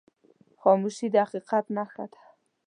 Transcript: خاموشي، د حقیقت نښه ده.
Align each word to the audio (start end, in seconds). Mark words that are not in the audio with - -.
خاموشي، 0.61 1.07
د 1.13 1.15
حقیقت 1.25 1.65
نښه 1.75 2.05
ده. 2.11 2.21